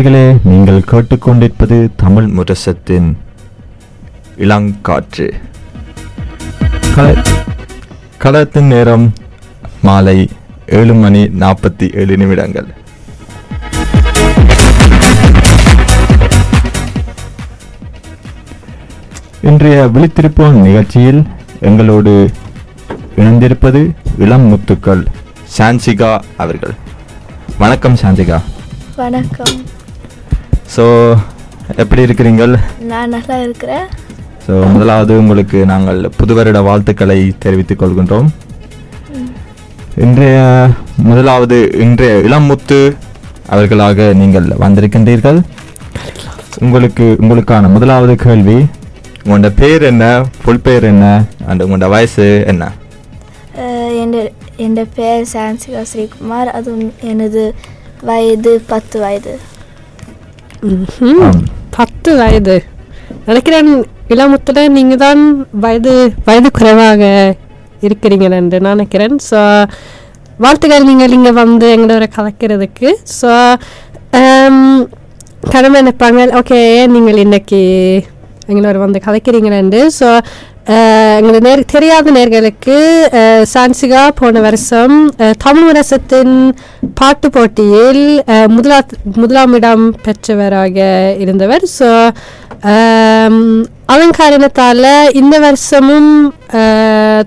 நேயர்களே 0.00 0.36
நீங்கள் 0.44 0.84
கேட்டுக்கொண்டிருப்பது 0.90 1.88
தமிழ் 1.96 2.26
முரசத்தின் 2.26 3.18
இளங்காற்று. 4.38 5.26
களத்தின் 8.22 8.68
நேரம் 8.72 9.12
மாலை 9.82 10.28
ஏழு 10.66 10.94
மணி 10.94 11.22
நாற்பத்தி 11.24 11.86
ஏழு 11.96 12.16
நிமிடங்கள். 12.16 12.68
இன்றைய 19.40 19.90
விழித்திருப்போம் 19.94 20.60
நிகழ்ச்சியில் 20.68 21.26
எங்களோடு 21.60 22.30
இணைந்திருப்பது 23.16 23.82
இளம் 24.18 24.48
முத்துக்கள் 24.52 25.04
சான்சிகா 25.58 26.20
அவர்கள். 26.36 26.74
வணக்கம் 27.58 27.94
சான்சிகா. 27.94 28.40
வணக்கம். 28.96 29.78
ஸோ 30.76 31.16
எப்படி 31.76 32.02
இருக்கிறீங்கள்? 32.02 32.58
நான் 32.80 33.08
நல்லா 33.08 33.38
இருக்கிறேன். 33.40 33.86
ஸோ 34.46 34.72
முதலாவது 34.72 35.18
உங்களுக்கு 35.18 35.64
நாங்கள் 35.64 36.10
புது 36.16 36.34
வருட 36.34 36.60
வாழ்த்துக்களை 36.60 37.32
தெரிவித்துக் 37.38 37.82
கொள்கின்றோம். 37.82 38.28
இன்றைய 39.96 40.66
முதலாவது 40.96 41.70
இன்றைய 41.72 42.18
இளமுத்து 42.18 42.96
அவர்களாக 43.46 44.12
நீங்கள் 44.14 44.44
வந்திருக்கின்றீர்கள். 44.44 45.42
உங்களுக்கு 46.58 47.16
உங்களுக்கான 47.20 47.68
முதலாவது 47.68 48.14
கேள்வி 48.14 48.66
உங்களோட 49.26 49.52
பேர் 49.56 49.82
என்ன 49.82 50.24
புல் 50.44 50.60
பேர் 50.60 50.82
என்ன 50.82 51.24
அண்ட் 51.46 51.62
உங்களோட 51.62 51.88
வயசு 51.88 52.44
என்ன? 52.46 52.72
என்- 53.56 54.84
பேர் 54.94 55.26
சான்சிகா 55.32 55.84
ஸ்ரீகுமார். 55.94 56.44
அதுவும் 56.44 56.92
எனது 57.00 57.54
வயது 58.00 58.62
பத்து 58.66 59.00
வயது. 59.00 59.38
பத்து 61.76 62.10
வயது. 62.20 62.56
நினைக்கிறேன் 63.28 63.70
இளமுத்துல 64.14 64.62
நீங்க 64.76 64.94
தான் 65.04 65.20
வயது 65.64 65.92
வயது 66.26 66.48
குறைவாக 66.58 67.02
இருக்கிறீங்க 67.86 68.26
என்று 68.40 68.58
நான் 68.64 68.76
நினைக்கிறேன். 68.76 69.16
ஸோ 69.30 69.40
வாழ்த்துக்கள் 70.44 70.88
நீங்கள் 70.90 71.14
இங்கே 71.18 71.32
வந்து 71.42 71.66
எங்களோட 71.76 72.06
கலக்கிறதுக்கு. 72.16 72.90
ஸோ 73.18 73.30
கடமை 75.54 75.76
நினைப்பாங்க. 75.82 76.20
ஓகே 76.40 76.60
நீங்கள் 76.94 77.22
இன்னைக்கு 77.26 77.62
எங்களோட 78.52 78.76
வந்து 78.84 79.00
கலைக்கிறீங்களேண்டு 79.06 79.80
ஸோ 79.98 80.08
எங்களுக்கு 80.66 81.46
நேர் 81.46 81.62
தெரியாத 81.72 82.10
நேர்களுக்கு 82.16 82.74
சான்சிகா 83.52 84.02
போன 84.18 84.40
வருஷம் 84.40 84.96
தமிழ் 85.44 85.66
வருஷத்தின் 85.68 86.34
பாட்டு 86.94 87.28
போட்டியில் 87.30 88.02
முதலா 88.56 88.78
முதலாம் 89.20 89.54
இடம் 89.58 89.86
பெற்றவராக 90.04 90.76
இருந்தவர். 91.24 91.64
ஸோ 91.78 91.88
அதன் 93.94 94.16
காரணத்தால் 94.20 94.84
இந்த 95.20 95.36
வருஷமும் 95.46 96.10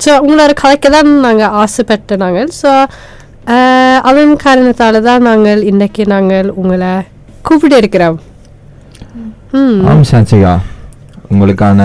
ஸோ 0.05 0.11
உங்களோட 0.25 0.51
கலைக்க 0.63 0.89
தான் 0.89 1.11
நாங்கள் 1.27 1.55
ஆசைப்பட்ட 1.63 2.15
நாங்கள். 2.25 2.49
ஸோ 2.61 2.71
அதன் 4.09 4.35
காரணத்தால் 4.45 5.05
தான் 5.09 5.25
நாங்கள் 5.29 5.63
இன்னைக்கு 5.71 6.05
நாங்கள் 6.15 6.49
உங்களை 6.61 6.91
கூப்பிட்டு 7.41 7.77
இருக்கிறோம். 7.77 8.19
ம். 9.59 9.79
சான்சிகா. 10.11 10.53
உங்களுக்கான 11.33 11.81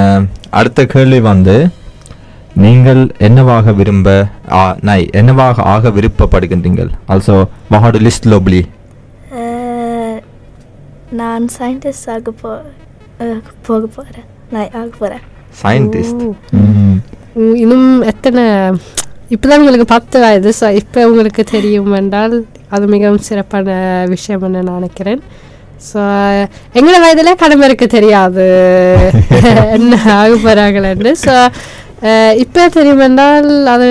அடுத்த 0.50 0.86
கேள்வி 0.86 1.20
வந்து 1.20 1.56
நீங்கள் 2.54 3.14
என்னவாக 3.19 3.72
விரும்ப 3.72 4.09
ஆ, 4.53 4.76
நை 4.81 5.09
என்னவாக 5.12 5.62
ஆக 5.62 5.91
விருப்பப்படுகின்றீர்கள்? 5.91 6.91
ஆல்சோ 7.09 7.34
வாட் 7.70 7.97
லிஸ்ட் 7.97 8.28
லோப்லி 8.28 8.60
நான் 11.12 11.48
சயின்டிஸ்ட் 11.59 12.10
ஆக 12.10 12.31
போ 12.32 12.50
போக 13.66 13.86
போகிறேன் 13.86 14.26
நான் 14.50 14.70
ஆக 14.72 14.88
போகிறேன் 14.98 15.25
சயின்டிஸ்ட் 15.62 16.25
இன்னும் 17.56 18.03
எத்தனை 18.03 18.44
இப்போதான் 19.30 19.59
உங்களுக்கு 19.59 19.86
பத்து 19.86 20.20
வயது 20.20 20.53
ஸோ 20.60 20.72
இப்போ 20.72 21.06
உங்களுக்கு 21.09 21.44
தெரியும் 21.47 21.92
என்றால் 21.92 22.36
அது 22.69 22.86
மிகவும் 22.86 23.19
சிறப்பான 23.19 23.69
விஷயம் 24.06 24.47
நான் 24.48 24.70
நினைக்கிறேன். 24.72 25.20
ஸோ 25.87 26.00
எங்களோட 26.78 26.99
வயதில் 27.05 27.41
கடமை 27.43 27.66
இருக்க 27.69 27.87
தெரியாது. 27.87 28.47
என்ன 29.77 29.93
ஆக 30.16 30.31
போகிறாங்களேன்னு 30.44 31.12
ஸோ 31.25 31.34
இப்போ 32.43 32.62
தெரியும் 32.69 33.05
என்றால் 33.06 33.49
அது 33.66 33.87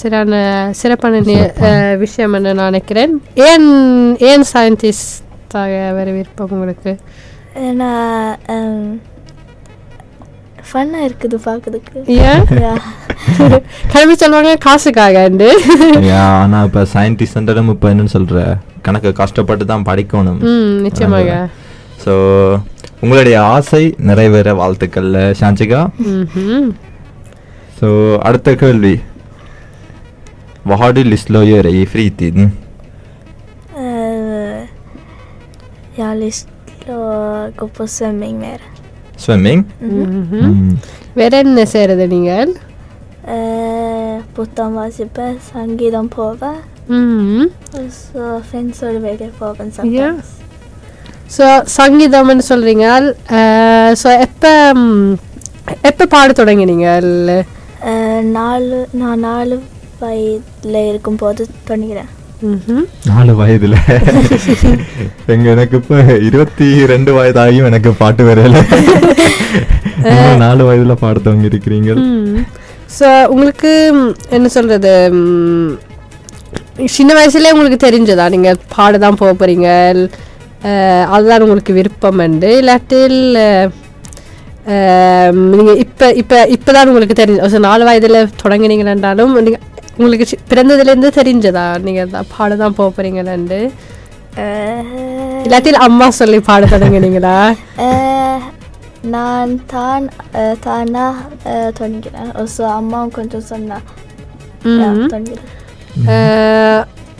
சரியான 0.00 0.34
சிறப்பான 0.80 1.20
விஷயம் 2.04 2.34
என்று 2.38 2.54
நான் 2.54 2.70
நினைக்கிறேன். 2.72 3.12
ஏன் 3.48 3.68
ஏன் 4.30 4.46
சயின்டிஸ்டாக 4.52 5.74
வர 5.98 6.06
விருப்பம் 6.16 6.54
உங்களுக்கு 6.56 6.92
ஏன்னா 7.68 7.90
ஃபன்னாக 10.70 11.06
இருக்குது 11.08 11.36
பார்க்கறதுக்கு. 11.46 12.00
ஏன்? 12.30 12.42
கடமை 13.92 14.14
சொல்லுவாங்க 14.14 14.52
காசுக்காக 14.66 15.16
ஆனா 16.42 16.58
இப்ப 16.68 16.86
சயின்டிஸ்ட் 16.94 17.38
இப்ப 17.74 17.88
என்னன்னு 17.92 18.16
சொல்ற? 18.18 18.44
கணக்கு 18.82 19.12
கஷ்டப்பட்டு 19.12 19.64
தான் 19.64 19.84
படிக்கணும் 19.84 20.40
நிச்சயமாக 20.80 21.30
ஸோ 22.04 22.12
உங்களுடைய 23.00 23.36
ஆசை 23.54 23.82
நிறைவேற 24.08 24.54
வாழ்த்துக்கள் 24.54 25.10
ம்ஹும். 26.14 26.68
ஸோ 27.78 27.88
அடுத்த 28.20 28.54
கேள்வி 28.54 28.94
வாடு 30.64 31.02
i 31.74 31.86
fritiden 31.92 32.48
har 36.00 36.16
lust 36.16 36.48
att 36.88 37.56
gå 37.56 37.66
på 37.68 37.84
svømming 37.88 38.36
mer. 38.38 38.60
Svømming? 39.16 39.60
ம்ஹும். 39.88 40.50
Mm. 40.50 40.74
வேற 41.14 41.32
என்ன 41.44 41.64
செய்யறது 41.66 42.06
நீங்கள் 42.08 42.50
Eh, 43.32 44.14
Bottenvassipe, 44.36 45.24
Sangidon 45.48 46.06
Sölvvägen 48.80 49.30
Påven 49.40 49.68
Ja. 49.68 49.76
sometimes. 49.78 50.28
So 51.34 51.44
சங்கீதம்னு 51.76 52.44
சொல்றீங்க 52.48 52.84
ஸோ 54.00 54.08
எப்போ 54.24 54.50
எப்போ 55.88 56.04
பாட 56.14 56.30
தொடங்கினீங்க 56.38 56.86
நாலு 58.38 58.78
நான் 59.00 59.22
நாலு 59.26 59.56
வயதில் 60.00 60.80
இருக்கும்போது 60.88 61.42
தொடங்கிறேன். 61.68 62.10
நாலு 63.10 63.32
வயதுல 63.40 63.76
எங்க 65.34 65.46
எனக்கு 65.54 65.76
இப்ப 65.80 65.96
இருபத்தி 66.28 66.68
ரெண்டு 66.92 67.12
வயதாகியும் 67.18 67.68
எனக்கு 67.70 67.92
பாட்டு 68.02 68.24
வரையில 68.28 68.62
நாலு 70.44 70.62
வயதுல 70.70 70.96
பாட 71.04 71.16
துவங்கி 71.26 71.50
இருக்கிறீங்க 71.52 71.94
ஸோ 72.98 73.08
உங்களுக்கு 73.34 73.72
என்ன 74.38 74.46
சொல்றது 74.56 74.94
சின்ன 76.90 77.10
வயசுலேயே 77.16 77.52
உங்களுக்கு 77.52 77.78
தெரிஞ்சதா? 77.84 78.24
நீங்கள் 78.34 78.60
பாட 78.74 78.98
தான் 78.98 79.18
போக 79.18 79.32
போகிறீங்க 79.34 79.68
அதுதான் 81.10 81.44
உங்களுக்கு 81.44 81.72
விருப்பம் 81.76 82.20
உண்டு 82.24 82.50
இல்லாட்டில் 82.58 83.18
நீங்கள் 85.52 85.78
இப்போ 85.84 86.06
இப்போ 86.20 86.38
இப்போ 86.54 86.70
தான் 86.72 86.90
உங்களுக்கு 86.90 87.14
தெரிஞ்சு 87.20 87.60
நாலு 87.64 87.84
வயதில் 87.88 88.18
தொடங்கினீங்களாண்டாலும் 88.42 89.32
நீங்கள் 89.38 89.66
உங்களுக்கு 89.98 90.26
பிறந்ததுலேருந்து 90.50 91.10
தெரிஞ்சதா? 91.16 91.64
நீங்கள் 91.86 92.12
தான் 92.12 92.28
பாட 92.34 92.50
தான் 92.58 92.76
போக 92.78 92.90
போகிறீங்களாண்டு 92.90 93.60
Eh, 94.40 94.82
இல்லாட்டில் 95.44 95.78
அம்மா 95.84 96.06
சொல்லி 96.16 96.38
பாட 96.46 96.64
தொடங்கினீங்களா? 96.72 97.32
நான் 99.12 99.52
தான் 99.66 100.04
தானா 100.62 101.06
så 102.52 102.64
அம்மாவும் 102.74 103.14
கொஞ்சம் 103.16 103.44
சொன்னா 103.48 103.78
அஹ், 104.66 105.00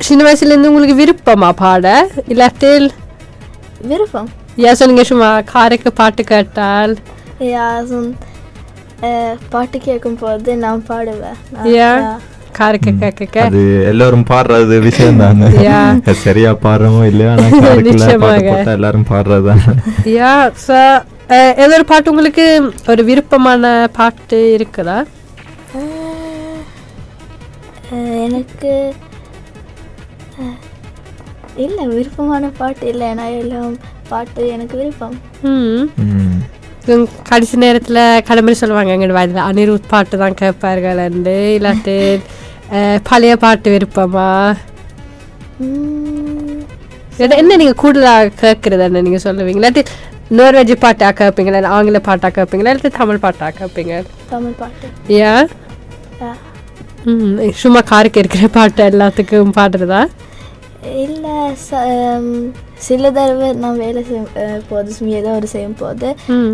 சின்ன 0.01 0.21
வயசுலேருந்து 0.27 0.71
உங்களுக்கு 0.71 0.97
விருப்பமா 1.01 1.51
பாட 1.57 1.87
இல்லாட்டில் 2.29 2.89
விருப்பம் 3.85 4.31
ஏன் 4.63 4.79
சொன்னீங்க 4.79 5.05
சும்மா 5.09 5.31
காரைக்கு 5.51 5.91
பாட்டு 5.99 6.23
கேட்டால் 6.31 6.95
பாட்டு 9.51 9.77
கேட்கும்போது 9.81 10.57
நான் 10.59 10.83
பாடுவேன் 10.89 11.39
நான்-. 11.55 12.19
காரைக்கு 12.57 12.91
கேட்க 13.01 13.37
அது 13.43 13.61
எல்லாரும் 13.91 14.25
பாடுறது 14.31 14.77
விஷயம் 14.83 15.21
தானே 15.21 15.49
Yeah. 15.65 15.87
சரியா 16.23 16.51
பாடுறோமோ 16.65 17.03
இல்லையா 17.11 17.33
எல்லாரும் 18.75 19.07
பாடுறதுதான் 19.11 19.63
யா 20.15 20.33
ஸோ 20.67 20.77
ஏதோ 21.61 21.73
ஒரு 21.75 21.87
பாட்டு 21.91 22.13
உங்களுக்கு 22.13 22.47
ஒரு 22.89 23.03
விருப்பமான 23.09 23.65
பாட்டு 23.93 24.39
இருக்குதா 24.57 24.99
எனக்கு 28.25 28.73
இல்லை 31.65 31.85
விருப்பமான 31.93 32.45
பாட்டு 32.59 32.85
இல்லை. 32.93 33.09
நான் 33.19 33.39
எல்லாம் 33.43 33.73
பாட்டு 34.11 34.43
எனக்கு 34.55 34.75
விருப்பம். 34.81 35.17
கடைசி 37.31 37.57
நேரத்தில் 37.65 38.03
கடமை 38.29 38.53
சொல்லுவாங்க 38.61 38.95
எங்கள் 38.97 39.17
வயதில் 39.17 39.47
அனிருத் 39.49 39.91
பாட்டு 39.93 40.21
தான் 40.23 40.39
கேட்பார்கள் 40.43 41.01
அண்டு 41.07 41.35
இல்லாட்டி 41.59 41.97
பழைய 43.09 43.35
பாட்டு 43.45 43.69
விருப்பமா? 43.75 44.31
என்ன 47.41 47.57
நீங்க 47.61 47.75
கூடுதலா 47.83 48.15
கேட்கறது 48.43 48.85
என்ன 48.89 49.03
நீங்க 49.07 49.21
சொல்லுவீங்க? 49.27 49.61
இல்லாட்டி 49.61 49.83
நோர்வேஜி 50.39 50.75
பாட்டா 50.85 51.09
கேட்பீங்களா? 51.21 51.61
இல்ல 51.61 51.75
ஆங்கில 51.77 52.01
பாட்டா 52.09 52.29
கேட்பீங்களா? 52.37 52.73
இல்லாட்டி 52.73 52.93
தமிழ் 53.01 53.25
பாட்டா 53.25 53.47
கேட்பீங்க? 53.61 53.95
தமிழ் 54.33 54.57
பாட்டு. 54.63 54.89
ஏன்? 55.25 55.49
சும்மா 57.61 57.81
காருக்கு 57.87 58.19
இருக்கிற 58.19 58.49
பாட்டு 58.49 58.83
எல்லாத்துக்கும் 58.85 59.57
பாடுறதா? 59.57 60.01
இல்லை 61.03 61.35
சில 62.81 63.03
தடவை 63.11 63.49
நான் 63.55 63.79
வேலை 63.79 64.01
செய்யும் 64.03 64.29
போது 64.69 64.93
சும்மா 64.93 65.17
ஏதோ 65.17 65.31
ஒரு 65.31 65.47
செய்யும் 65.47 65.77
போது 65.77 66.09
ம். 66.35 66.53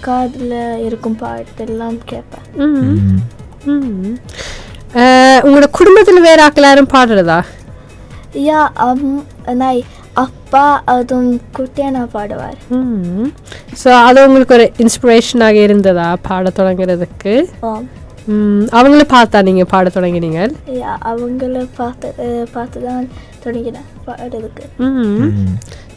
காதில் 0.00 0.54
இருக்கும் 0.86 1.16
பாட்டு 1.16 1.64
எல்லாம் 1.64 1.98
கேட்பேன். 2.04 2.44
ம். 2.58 3.16
ம். 3.68 4.12
அஹ், 4.94 5.40
உங்களோட 5.42 5.68
குடும்பத்துல 5.72 6.20
வேற 6.22 6.42
ஆக்கள் 6.46 6.68
யாரும் 6.68 6.92
பாடுறதா? 6.92 7.38
யா 8.42 8.58
அம் 8.82 9.08
நாய் 9.54 9.82
அப்பா 10.16 10.64
அதுவும் 10.86 11.28
குட்டியானா 11.56 12.02
பாடுவார் 12.14 12.58
ம். 12.70 13.28
ஸோ 13.82 13.90
அது 14.00 14.26
உங்களுக்கு 14.26 14.54
ஒரு 14.54 14.66
இன்ஸ்பிரேஷனாக 14.78 15.64
இருந்ததா 15.66 16.08
பாட 16.22 16.52
தொடங்குறதுக்கு? 16.56 17.34
ம் 17.64 17.86
அவங்கள 18.78 19.02
பார்த்தா 19.12 19.38
நீங்க 19.46 19.64
பாட 19.70 19.88
தொடங்கினீங்க? 19.94 20.40
யா 20.76 20.92
அவங்கள 21.10 21.62
பார்த்து 21.76 22.08
பார்த்து 22.52 22.84
தான் 22.86 23.06
தொடங்கினேன் 23.44 23.88
பாடுறதுக்கு. 24.06 24.64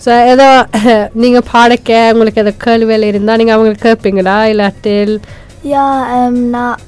ஸோ 0.03 0.11
ஏதோ 0.31 0.47
நீங்க 1.21 1.39
பாடக்க 1.51 1.91
உங்களுக்கு 2.13 2.43
ஏதோ 2.43 2.53
கேள்விகள் 2.63 3.09
இருந்தால் 3.09 3.39
நீங்க 3.41 3.53
அவங்களுக்கு 3.55 3.87
கேட்பீங்களா 3.87 4.37
இல்லாட்டில் 4.51 5.13
யா 5.71 5.83
நான் 6.55 6.79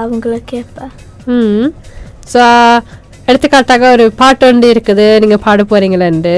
அவங்கள 0.00 0.34
கேட்பேன் 0.52 0.92
ம் 1.34 1.68
ஸோ 2.32 2.42
எடுத்துக்காட்டாக 3.28 3.90
ஒரு 3.94 4.04
பாட்டு 4.20 4.46
ஒன்று 4.48 4.74
இருக்குது 4.74 5.06
நீங்க 5.22 5.36
பாட 5.44 5.62
போறீங்களேண்டு 5.70 6.36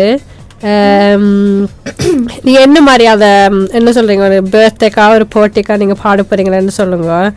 நீங்க 2.44 2.58
என்ன 2.66 2.78
மாதிரி 2.86 3.04
அதை 3.12 3.30
என்ன 3.78 3.90
சொல்றீங்க? 3.96 4.24
ஒரு 4.28 4.38
பர்த்டேக்கா 4.52 5.04
ஒரு 5.16 5.24
போட்டிக்கா 5.34 5.74
நீங்க 5.82 5.96
பாட 6.02 6.22
போறீங்களேன்னு 6.22 6.74
சொல்லுங்க. 6.78 7.08
ஆம், 7.18 7.34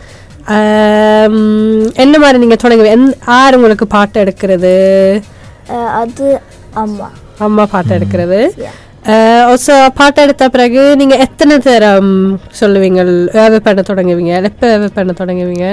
என்ன 2.03 2.15
மாதிரி 2.23 2.37
நீங்க 2.43 2.57
தொடங்க 2.63 2.83
யார் 3.29 3.57
உங்களுக்கு 3.57 3.87
பாட்டு 3.95 4.17
எடுக்கிறது? 4.23 4.73
அது 6.01 6.27
அம்மா. 6.83 7.07
அம்மா 7.45 7.63
பாட்டு 7.73 7.91
எடுக்கிறது. 7.97 8.39
ஸோ 9.65 9.73
பாட்டு 9.99 10.19
எடுத்த 10.25 10.45
பிறகு 10.55 10.81
நீங்க 11.01 11.15
எத்தனை 11.25 11.55
தரம் 11.65 12.13
சொல்லுவீங்க 12.61 12.99
ஏவை 13.43 13.59
பண்ண 13.67 13.81
தொடங்குவீங்க? 13.89 14.33
எப்போ 14.49 14.67
ஏவை 14.77 14.89
பண்ண 14.97 15.11
தொடங்குவீங்க? 15.21 15.67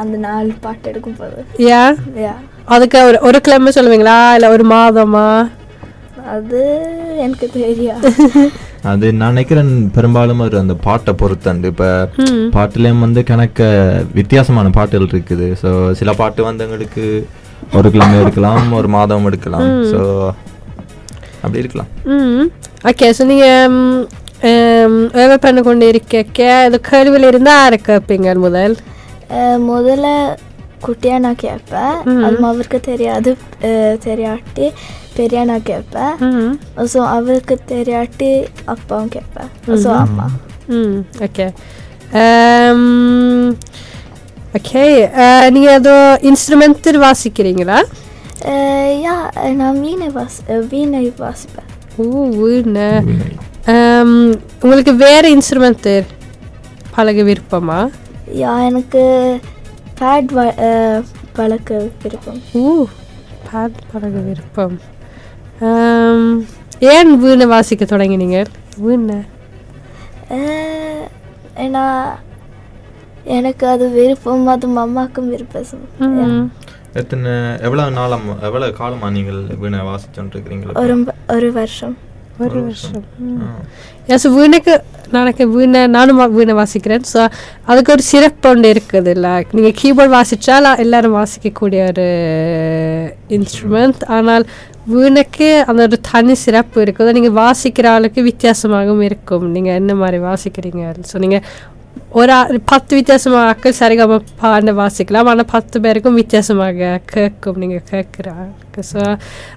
அந்த 0.00 0.16
நாலு 0.26 0.52
பாட்டு 0.64 0.88
எடுக்கும் 0.90 1.18
போது. 1.20 1.40
யா 1.70 1.82
யா 2.26 2.34
அதுக்கு 2.74 2.98
ஒரு 3.08 3.18
ஒரு 3.28 3.38
கிழமை 3.46 3.72
சொல்லுவீங்களா? 3.76 4.18
இல்லை 4.36 4.48
ஒரு 4.56 4.64
மாதமா? 4.74 5.26
அது 6.34 6.60
எனக்கு 7.24 7.46
தெரியா 7.56 7.96
அது 8.90 9.06
நான் 9.12 9.32
நினைக்கிறேன் 9.34 9.70
பெரும்பாலும் 9.96 10.42
ஒரு 10.46 10.56
அந்த 10.62 10.74
பாட்டை 10.86 11.12
பொறுத்தண்டு. 11.22 11.70
இப்போ 11.72 11.88
பாட்டுலேயும் 12.56 13.04
வந்து 13.06 13.22
கணக்க 13.30 13.60
வித்தியாசமான 14.18 14.70
பாட்டுகள் 14.78 15.12
இருக்குது. 15.14 15.48
ஸோ 15.62 15.70
சில 16.00 16.12
பாட்டு 16.20 16.42
வந்து 16.48 16.64
எங்களுக்கு 16.66 17.04
ஒரு 17.78 17.90
கிழமை 17.94 18.16
எடுக்கலாம் 18.22 18.72
ஒரு 18.80 18.88
மாதம் 18.96 19.28
எடுக்கலாம். 19.30 19.70
ஸோ 19.92 20.00
அப்படி 21.42 21.62
இருக்கலாம். 21.62 21.90
ம். 22.14 22.46
ஓகே 22.90 23.08
ஸோ 23.18 23.24
நீங்கள் 23.32 24.06
ஏவை 25.22 25.36
பண்ண 25.44 25.60
கொண்டு 25.68 25.86
இருக்க 25.92 26.22
இது 26.68 26.78
கேள்வியில் 26.90 27.30
இருந்தால் 27.30 27.62
யாரை 27.62 27.78
கேட்பீங்க 27.88 28.34
முதல். 28.46 28.76
முதல்ல 29.70 30.06
குட்டியா 30.84 31.16
நான் 31.18 31.36
கேட்பேன் 31.36 31.96
அது 32.24 32.36
அவருக்கு 32.44 32.80
தெரியாது 32.80 33.30
தெரியாட்டி 34.04 34.66
பெரியா 35.16 35.42
நான் 35.44 35.62
கேட்பேன் 35.62 36.14
ஸோ 36.86 37.00
அவருக்கு 37.08 37.54
தெரியாட்டி 37.68 38.30
அப்பாவும் 38.64 39.08
கேட்பேன் 39.08 39.50
ஸோ 39.84 39.90
அம்மா 39.96 40.26
ம் 40.68 40.98
ஓகே 41.24 41.46
ஓகே 44.54 44.84
நீங்கள் 45.50 45.76
ஏதோ 45.76 45.94
இன்ஸ்ட்ருமெண்ட் 46.22 46.90
வாசிக்கிறீங்களா 47.04 47.78
யா 49.02 49.16
நான் 49.52 49.80
வீணை 49.80 50.08
வாசி 50.10 50.42
வீணை 50.68 51.02
வாசிப்பேன் 51.18 51.70
ஓ 51.96 52.24
வீணை 52.34 52.88
உங்களுக்கு 54.62 54.92
வேறு 54.96 55.28
இன்ஸ்ட்ருமெண்ட் 55.36 55.88
பழக 56.96 57.22
விருப்பமா 57.22 57.78
யா 58.36 58.52
எனக்கு 58.64 59.02
பேட் 60.00 60.32
வ 60.32 60.40
அஹ், 60.60 61.02
பழக்க 61.32 61.70
விருப்பம். 62.02 62.40
ஓ 62.52 62.86
பாட் 63.50 63.80
பழக 63.92 64.18
விருப்பம். 64.18 64.76
ஏன் 66.78 67.18
வீணை 67.18 67.46
வாசிக்க 67.46 67.84
தொடங்கினீங்க? 67.84 68.38
வீணை? 68.78 69.18
ஏன்னா 71.56 71.84
எனக்கு 73.24 73.66
அது 73.66 73.88
விருப்பம் 73.90 74.46
அது 74.46 74.66
அம்மாக்கும் 74.78 75.28
விருப்பம். 75.28 76.50
எத்தனை 76.92 77.30
எவ்வளோ 77.60 77.88
நாளம் 77.90 78.42
எவ்வளோ 78.42 78.70
காலமா 78.70 79.10
நீங்கள் 79.10 79.40
வீணை 79.56 79.78
வாசிச்சோன்னு 79.80 80.32
இருக்கிறீங்களா 80.34 80.74
ஒரு 80.74 80.94
ஒரு 81.28 81.52
வருஷம். 81.52 81.96
ஒரு 82.38 82.60
வருஷம் 82.60 83.04
எஸ் 84.06 84.26
வீணைக்கு 84.32 84.74
நாளைக்கு 85.10 85.48
வீணை 85.48 85.86
நானும் 85.86 86.34
வீணை 86.34 86.54
வாசிக்கிறேன் 86.54 87.04
ஸோ 87.12 87.20
அதுக்கு 87.64 87.92
ஒரு 87.92 88.02
சிறப்பு 88.04 88.48
ஒன்று 88.48 88.72
இருக்குது 88.72 89.10
இல்லை 89.10 89.32
நீங்கள் 89.52 89.76
கீபோர்ட் 89.80 90.14
லா- 90.60 90.78
எல்லாரும் 90.78 91.16
வாசிக்கக்கூடிய 91.16 91.82
ஒரு 91.86 92.06
இன்ஸ்ட்ருமெண்ட் 93.30 94.02
ஆனால் 94.08 94.46
வீணைக்கு 94.86 95.64
அந்த 95.66 95.82
ஒரு 95.82 96.00
தனி 96.10 96.34
சிறப்பு 96.40 96.84
இருக்குது 96.84 97.12
நீங்கள் 97.12 97.36
வாசிக்கிற 97.38 97.86
ஆளுக்கு 97.88 98.22
வித்தியாசமாகவும் 98.22 99.02
இருக்கும் 99.02 99.46
நீங்கள் 99.50 99.74
என்ன 99.74 99.94
மாதிரி 99.94 100.18
வாசிக்கிறீங்க 100.24 100.82
ஸோ 101.10 101.18
நீங்கள் 101.18 101.44
ஒரு 102.12 102.58
பத்து 102.64 102.92
வித்தியாசமாக 102.94 103.72
சரிகம 103.78 104.18
பாட 104.40 104.72
வாசிக்கலாம் 104.72 105.28
ஆனால் 105.28 105.50
பத்து 105.50 105.76
பேருக்கும் 105.80 106.14
வித்தியாசமாக 106.14 106.88
கேட்கும் 107.12 107.58
நீங்கள் 107.58 107.86
கேட்குற 107.90 108.28
ஆளுக்கு 108.38 108.82
ஸோ 108.92 109.00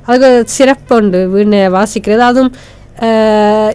அதுக்கு 0.06 0.28
ஒரு 0.30 0.44
சிறப்பு 0.50 0.94
உண்டு 0.96 1.22
வீணை 1.28 1.62
வாசிக்கிறது 1.70 2.24
அதுவும் 2.24 2.54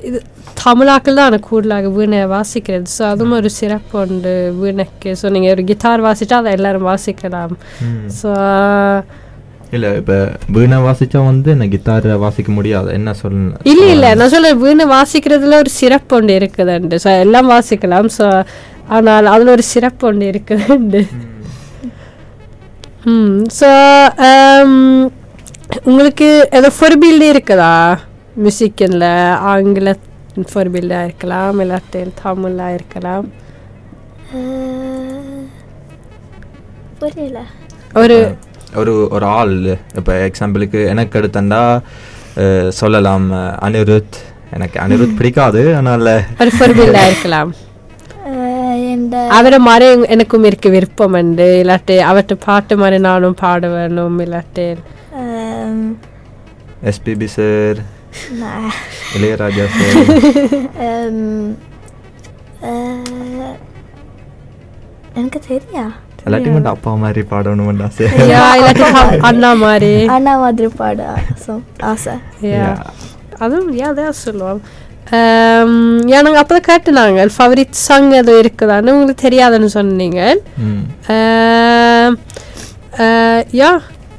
இது 0.02 0.20
தமிழாக்கள் 0.62 1.18
தான் 1.20 1.38
கூடுதலாக 1.40 1.88
வீணை 1.88 2.20
வாசிக்கிறது 2.28 2.88
ஸோ 2.98 3.02
அதுவும் 3.04 3.36
ஒரு 3.36 3.50
சிறப்பு 3.50 3.96
உண்டு 4.02 4.34
வீணைக்கு 4.60 5.12
ஸோ 5.22 5.28
நீங்கள் 5.30 5.52
ஒரு 5.52 5.64
கிட்டார் 5.64 6.06
வாசிச்சா 6.06 6.38
அதை 6.38 6.52
எல்லாரும் 6.52 6.88
வாசிக்கலாம் 6.88 7.54
ஸோ 8.20 8.30
இல்லை 9.76 9.90
இப்போ 10.00 10.16
வீணை 10.56 10.76
வாசிச்சா 10.86 11.20
வந்து 11.30 11.48
என்ன 11.54 11.66
கிட்டார் 11.74 12.08
வாசிக்க 12.24 12.50
முடியாது. 12.58 12.88
என்ன 12.98 13.14
சொல்ல 13.20 13.60
இல்லை 13.72 13.88
இல்லை. 13.96 14.10
நான் 14.20 14.32
சொல்ல 14.34 14.50
வீணை 14.64 14.86
வாசிக்கிறதுல 14.96 15.58
ஒரு 15.64 15.72
சிறப்பு 15.80 16.16
ஒன்று 16.18 16.38
இருக்குதுண்டு. 16.40 16.98
ஸோ 17.04 17.10
எல்லாம் 17.24 17.52
வாசிக்கலாம். 17.54 18.08
ஸோ 18.18 18.26
ஆனால் 18.96 19.30
அதில் 19.34 19.54
ஒரு 19.56 19.64
சிறப்பு 19.74 20.04
ஒன்று 20.10 20.26
இருக்குதுண்டு. 20.32 21.02
ம். 23.12 23.38
ஸோ 23.60 23.70
உங்களுக்கு 25.90 26.26
ஏதோ 26.58 26.68
ஃபொர்பில்டு 26.76 27.26
இருக்குதா? 27.34 27.72
மியூசிக்கில் 28.42 29.02
ஆங்கில 29.52 29.90
ஃபொர்பில்டாக 30.52 31.06
இருக்கலாம் 31.08 31.60
இல்லாட்டி 31.64 32.00
தமிழாக 32.22 32.76
இருக்கலாம். 32.78 33.26
புரியல. 37.00 37.40
ஒரு 38.02 38.16
ஒரு 38.80 38.94
ஒரு 39.16 39.26
ஆள் 39.38 39.56
இப்போ 39.98 40.12
எக்ஸாம்பிளுக்கு 40.28 40.80
எனக்கு 40.92 41.14
எடுத்தண்டா 41.20 41.62
சொல்லலாம் 42.80 43.26
அனிருத். 43.66 44.16
எனக்கு 44.56 44.78
அனிருத் 44.84 45.18
பிடிக்காது 45.18 45.62
அதனால 45.72 46.14
இருக்கலாம். 47.08 47.52
அவரை 49.38 49.58
மாதிரி 49.68 49.86
எனக்கும் 50.14 50.46
இருக்க 50.48 50.68
விருப்பம் 50.74 51.16
உண்டு. 51.20 51.48
இல்லாட்டி 51.62 51.96
அவர்கிட்ட 52.10 52.36
பாட்டு 52.46 52.74
மாதிரி 52.82 52.98
நானும் 53.08 53.40
பாட 53.42 53.68
வேணும் 53.74 54.18
இல்லாட்டி 54.24 54.66
எஸ்பிபி 56.90 57.28
சார் 57.36 57.78
இளையராஜா 59.16 59.66
சார் 59.76 59.98
எனக்கு 65.18 65.40
தெரியா. 65.50 65.84
எல்லாத்தையும் 66.24 66.68
அப்பா 66.70 66.92
மாதிரி 67.00 67.22
பாடணும்னு 67.30 67.84
ஆசை. 67.86 68.04
யா 68.32 68.42
அண்ணா 69.28 69.50
மாதிரி. 69.62 69.92
அண்ணா 70.14 70.34
மாதிரி 70.38 70.68
பாட 70.78 71.00
ஆசை 71.90 72.14
யா 72.48 72.68
அதுவும் 73.38 73.70
யா 73.74 73.88
அதான் 73.92 74.18
சொல்லுவோம். 74.20 74.60
யா 76.10 76.18
நாங்கள் 76.18 76.40
அப்போ 76.42 76.54
தான் 76.54 76.68
கேட்டுனாங்க 76.68 77.24
ஃபவரிட் 77.34 77.80
சாங் 77.82 78.08
எதுவும் 78.18 78.40
இருக்குதான்னு 78.42 78.94
உங்களுக்கு 78.94 79.24
தெரியாதுன்னு 79.24 79.68
சொன்னீங்க. 79.74 80.20
ம். 80.64 80.84
ஆம், 81.16 82.16
ஆஹ், 82.98 83.42
யா 83.60 83.70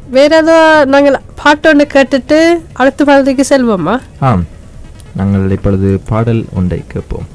வேற 0.10 0.32
ஏதோ 0.38 0.58
நாங்கள் 0.88 1.18
பாட்டு 1.42 1.70
ஒன்று 1.70 1.86
கேட்டுட்டு 1.94 2.40
அடுத்த 2.74 3.00
பாடத்துக்கு 3.06 3.46
செல்வோமா? 3.50 3.96
ஆம். 4.22 4.44
நாங்கள் 5.16 5.46
இப்பொழுது 5.52 5.90
பாடல் 6.10 6.44
ஒன்றை 6.54 6.80
கேட்போம். 6.88 7.28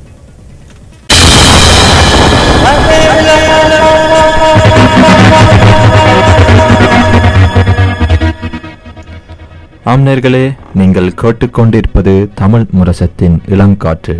ஆம்நேர்களே 9.90 10.44
நீங்கள் 10.74 11.08
கேட்டுக்கொண்டிருப்பது 11.22 12.12
தமிழ் 12.34 12.66
முரசத்தின் 12.70 13.36
இளங்காற்று. 13.48 14.16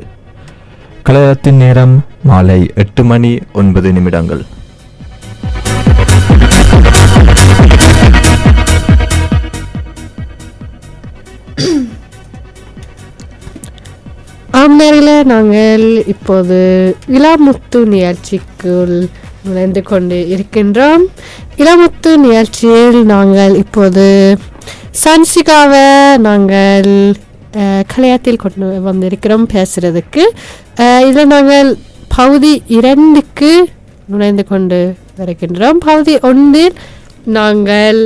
கலையத்தின் 1.02 1.60
நேரம் 1.64 1.94
மாலை 2.22 2.70
எட்டு 2.74 3.04
மணி 3.04 3.38
ஒன்பது 3.52 3.92
நிமிடங்கள். 3.92 4.42
ஆம்நேரில் 14.60 15.24
நாங்கள் 15.24 15.84
இப்போது 16.06 16.58
இளமுத்து 17.08 17.80
நிகழ்ச்சிக்குள் 17.94 18.96
நுழைந்து 19.44 19.82
கொண்டு 19.90 20.16
இருக்கின்றோம். 20.34 21.04
இளமுத்து 21.62 22.10
நிகழ்ச்சியில் 22.24 23.00
நாங்கள் 23.12 23.54
இப்போது 23.62 24.06
சன்சிகாவை 25.04 25.88
நாங்கள் 26.26 26.92
கலையாத்தில் 27.92 27.92
கலையத்தில் 27.92 28.42
கொண்டு 28.44 28.66
வந்திருக்கிறோம் 28.88 29.46
பேசுறதுக்கு. 29.54 30.24
இதில் 31.08 31.32
நாங்கள் 31.34 31.70
பகுதி 32.16 32.52
இரண்டுக்கு 32.78 33.52
நுழைந்து 34.12 34.44
கொண்டு 34.52 34.80
வருகின்றோம். 35.20 35.80
பகுதி 35.88 36.14
ஒன்றில் 36.28 36.76
நாங்கள் 37.36 37.98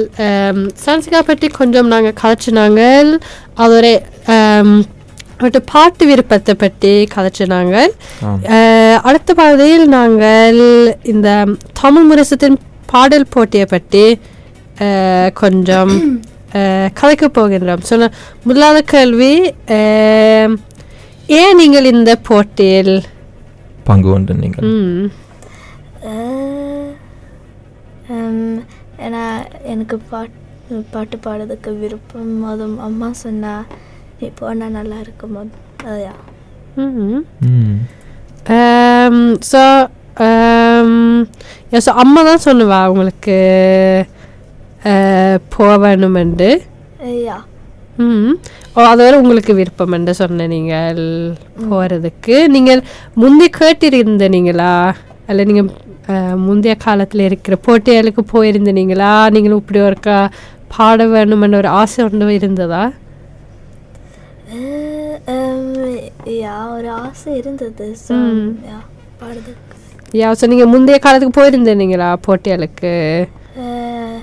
சன்சிகா 0.85 1.21
பற்றி 1.29 1.49
கொஞ்சம் 1.59 1.91
நாங்கள் 1.93 2.19
கதைச்சினாங்கள் 2.23 3.11
அதோட 3.64 3.87
அவர்கிட்ட 5.35 5.61
பாட்டு 5.73 6.05
விருப்பத்தை 6.07 6.55
பற்றி 6.57 6.93
கதைச்சினாங்க 7.14 7.76
ஆம். 8.25 8.41
அஹ், 8.53 8.99
அடுத்த 9.03 9.31
பகுதியில் 9.35 9.87
நாங்கள் 9.95 10.61
இந்த 11.05 11.29
தமிழ் 11.81 12.07
முரசத்தின் 12.09 12.59
பாடல் 12.87 13.31
போட்டியை 13.31 13.67
பற்றி 13.67 14.05
கொஞ்சம் 15.35 15.93
அஹ், 16.53 16.88
கதைக்க 16.95 17.25
போகின்றோம். 17.33 17.83
சொன்ன 17.83 18.11
முதலாவது 18.45 18.85
கேள்வி 18.87 19.33
அஹ், 19.76 20.53
ஏன் 21.35 21.57
நீங்கள் 21.57 21.91
இந்த 21.93 22.12
போட்டியில் 22.23 22.95
பங்கு 23.85 24.09
கொண்டு 24.11 24.35
நீங்கள்? 24.35 24.69
ஏன்னா 28.99 29.23
எனக்கு 29.64 29.97
பாட்டு 30.11 30.41
பாட்டு 30.91 31.17
பாடுறதுக்கு 31.25 31.71
விருப்பம். 31.79 32.45
அதுவும் 32.45 32.79
அம்மா 32.81 33.09
சொன்னா 33.17 33.53
நீ 34.18 34.26
போனால் 34.40 34.76
நல்லா 34.78 34.99
இருக்கும் 35.04 35.37
அதையா. 35.88 36.14
ஸோ 39.50 39.62
ஸோ 41.87 41.92
அம்மா 42.02 42.21
தான் 42.28 42.44
சொன்னுவா 42.47 42.78
உங்களுக்கு 42.92 43.37
போகணுமெண்டு 45.56 46.49
ஐயா. 47.12 47.37
ம் 48.04 48.35
ஓ 48.76 48.85
அதோட 48.90 49.14
உங்களுக்கு 49.23 49.52
விருப்பம் 49.59 49.94
என்று 49.97 50.12
சொன்ன 50.21 50.47
நீங்கள் 50.54 51.00
போகிறதுக்கு 51.71 52.37
நீங்கள் 52.54 52.80
முந்தி 53.23 53.49
கேட்டிருந்த 53.59 54.28
நீங்களா? 54.37 54.73
அல்ல 55.28 55.44
நீங்கள் 55.50 55.71
முந்தைய 56.47 56.75
காலத்தில் 56.87 57.26
இருக்கிற 57.28 57.54
போட்டிகளுக்கு 57.66 58.23
போயிருந்தீங்களா 58.35 59.12
நீங்களும் 59.35 59.62
இப்படி 59.62 59.80
ஒருக்கா 59.88 60.18
பாட 60.75 61.06
வேணுமென்ற 61.14 61.56
ஒரு 61.62 61.71
ஆசை 61.80 61.99
ஒன்று 62.06 62.35
இருந்ததா? 62.40 62.83
யா 66.37 66.71
ஒரு 66.73 66.89
ஆசை 66.99 67.37
இருந்தது. 67.37 67.87
யா 68.67 68.79
பாடுறதுக்கு 69.21 69.73
யா 70.13 70.29
ஸோ 70.33 70.47
நீங்கள் 70.47 70.67
முந்தைய 70.67 70.99
காலத்துக்கு 70.99 71.41
போயிருந்தீங்களா 71.41 72.17
போட்டிகளுக்கு 72.27 72.93
அஹ், 73.63 74.21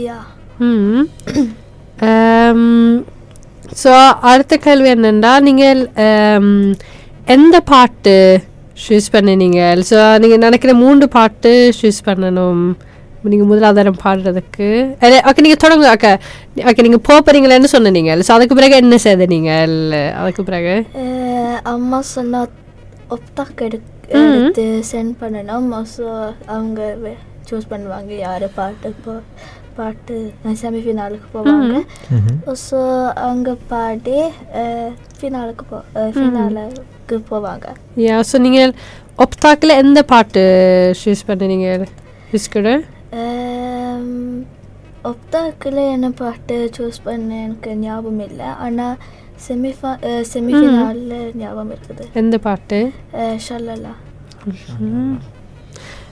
யா. 0.00 0.18
ம். 0.60 1.04
ஸோ 3.82 3.92
அடுத்த 4.22 4.56
கேள்வி 4.56 4.88
என்னென்னா 4.90 5.40
நீங்கள் 5.40 5.80
எந்த 7.26 7.60
பாட்டு 7.64 8.14
சூஸ் 8.88 9.12
பண்ணினீங்க? 9.12 9.60
ஸோ 9.90 10.18
நீங்கள் 10.18 10.38
நினைக்கிற 10.38 10.74
மூன்று 10.74 11.08
பாட்டு 11.08 11.72
சூஸ் 11.80 12.06
பண்ணணும். 12.06 12.62
நீங்கள் 13.32 13.50
முதலாதாரம் 13.52 14.00
பாடுறதுக்கு. 14.02 14.68
ஓகே 15.28 15.44
நீங்கள் 15.46 15.62
தொடங்க 15.64 15.86
ஓகே 15.94 16.12
ஓகே 16.70 16.84
நீங்கள் 16.86 17.04
போகிறீங்களேன்னு 17.08 17.70
சொன்னீங்க 17.74 18.16
ஸோ 18.26 18.32
அதுக்கு 18.36 18.58
பிறகு 18.58 18.80
என்ன 18.82 18.98
செய்த 19.06 19.26
நீங்கள்? 19.34 19.76
அதுக்கு 20.20 20.42
பிறகு? 20.50 20.74
அம்மா 21.72 21.98
சொன்னா 22.16 22.40
ஒப்தாக் 23.16 23.62
எடு 23.66 23.78
எடுத்து 24.18 24.64
சென்ட் 24.90 25.14
பண்ணணும் 25.22 25.66
ஸோ 25.94 26.06
அவங்க 26.56 26.80
சூஸ் 27.48 27.70
பண்ணுவாங்க 27.72 28.12
யார் 28.26 28.46
பாட்டு 28.58 28.90
போ 29.04 29.12
பாட்டு 29.76 30.16
செமிஃபினாலுக்கு 30.62 31.28
போவாங்க. 31.34 31.74
ஸோ 32.66 32.78
அவங்க 33.26 33.50
பாடி 33.72 34.16
ஃபினாலுக்கு 35.18 35.64
போ 35.70 35.78
ஃபினாலுக்கு 36.16 37.18
போவாங்க. 37.30 37.66
யா 38.06 38.16
ஸோ 38.30 38.38
நீங்கள் 38.46 38.74
ஒப்தாக்கில் 39.24 39.78
எந்த 39.82 40.00
பாட்டு 40.12 40.42
சூஸ் 41.02 41.28
பண்ணினீங்க 41.30 41.68
விஸ்கடு 42.32 42.74
ஒப்தாக்கில் 45.04 45.80
என்ன 45.92 46.08
பாட்டு 46.16 46.56
சூஸ் 46.76 46.98
பண்ண 47.04 47.30
எனக்கு 47.40 47.70
ஞாபகம் 47.80 48.22
இல்லை 48.26 48.48
ஆனால் 48.58 48.96
செமிஃபா 49.44 49.90
செமிஃபினாலில் 50.30 51.14
ஞாபகம் 51.38 51.72
இருக்குது 51.74 52.04
எந்த 52.14 52.38
பாட்டு 52.46 52.78
ஷல்லலா 53.46 53.92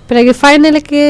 பிறகு 0.09 0.33
ஃபைனலுக்கு 0.39 1.01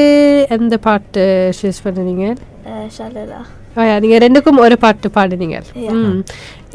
எந்த 0.55 0.75
பாட்டு 0.79 1.23
சூஸ் 1.59 1.83
பண்ணுனீங்க 1.85 2.25
அஹ், 2.69 2.89
ஷல்லலா 2.95 3.39
ஓயா 3.75 3.95
நீங்கள் 3.99 4.21
ரெண்டுக்கும் 4.23 4.61
ஒரு 4.63 4.75
பாட்டு 4.77 5.07
பாடுனீங்க. 5.15 5.57
ம் 5.93 6.19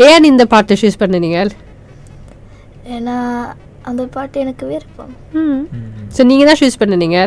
ஏன் 0.05 0.29
இந்த 0.29 0.45
பாட்டு 0.53 0.79
சூஸ் 0.83 1.01
பண்ணுனீங்க 1.01 1.39
ஏன்னா 2.95 3.17
அந்த 3.83 4.03
பாட்டு 4.15 4.37
எனக்கு 4.41 4.65
விருப்பம் 4.67 5.13
ம் 5.39 5.63
ஸோ 6.15 6.23
நீங்கள் 6.25 6.49
தான் 6.51 6.61
சூஸ் 6.61 6.81
பண்ணுனீங்க 6.81 7.19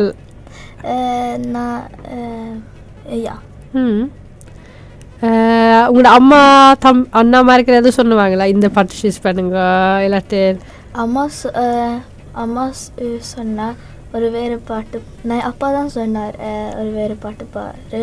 நான் 1.50 1.84
அஹ், 2.14 2.56
யா 3.20 3.36
ம் 3.36 3.44
அஹ், 3.44 3.57
உங்களோட 5.88 6.10
அம்மா 6.14 6.40
தம் 6.80 7.04
அண்ணா 7.12 7.40
மாதிரி 7.42 7.72
எதுவும் 7.74 7.98
சொன்னுவாங்களா 7.98 8.46
இந்த 8.46 8.68
பாட்டு 8.70 9.00
சூஸ் 9.00 9.24
பண்ணுங்க 9.24 9.60
இல்லாட்டி 10.06 10.42
அம்மா 10.96 11.24
அம்மா 12.36 12.66
சொன்னா 13.30 13.68
ஒரு 14.14 14.28
வேறு 14.30 14.58
பாட்டு 14.68 14.98
நான் 15.24 15.42
அப்பா 15.42 15.68
தான் 15.72 15.90
சொன்னார் 15.96 16.36
ஒரு 16.80 16.90
வேறு 16.92 17.16
பாட்டு 17.16 17.46
பாரு. 17.56 18.02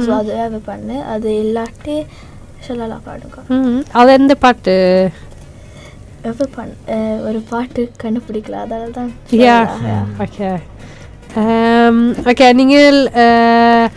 ஸோ 0.00 0.10
அதுவே 0.12 0.38
பண்ணு. 0.66 0.96
அது 1.12 1.28
இல்லாட்டி 1.42 1.96
சொல்லலாம் 2.66 3.04
பாடுங்க. 3.06 3.38
அது 3.92 4.10
எந்த 4.12 4.34
பாட்டு? 4.36 4.74
எப்போ 6.24 6.44
பண் 6.54 6.72
ஒரு 7.24 7.40
பாட்டு 7.48 7.82
கண்டுபிடிக்கல 8.02 8.60
அதனால 8.62 8.90
தான். 8.90 9.10
ஓகே 10.24 10.50
ஓகே 12.26 12.46
நீங்கள் 12.54 12.98
அஹ், 13.22 13.88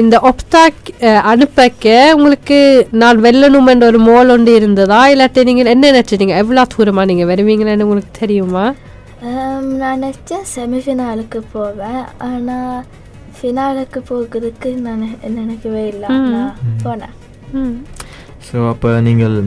இந்த 0.00 0.16
ஒப்தாக் 0.28 0.88
அனுப்பக்க 1.32 1.94
உங்களுக்கு 2.16 2.58
நான் 3.02 3.22
வெல்லணுமென்ற 3.26 3.84
ஒரு 3.90 4.00
மோல் 4.08 4.32
ஒன்று 4.34 4.52
இருந்ததா? 4.60 4.98
இல்லாட்டி 5.12 5.44
நீங்கள் 5.48 5.70
என்ன 5.74 5.90
நினச்சிட்டீங்க? 5.90 6.34
எவ்வளோ 6.42 6.64
தூரமாக 6.74 7.08
நீங்கள் 7.10 7.30
வருவீங்கன்னு 7.32 7.86
உங்களுக்கு 7.86 8.12
தெரியுமா? 8.22 8.64
நான் 9.82 10.02
நினச்சேன் 10.04 10.46
செமிஃபினாலுக்கு 10.54 11.40
போவேன். 11.54 12.02
ஆனால் 12.28 12.82
ஃபினாலுக்கு 13.36 14.00
போகிறதுக்கு 14.10 14.70
நான் 14.86 15.06
நினைக்கவே 15.40 15.84
இல்லை. 15.92 16.10
நான் 16.34 16.52
போனேன். 16.84 17.14
ஸோ 18.48 18.56
அப்போ 18.72 18.90
நீங்கள் 19.08 19.38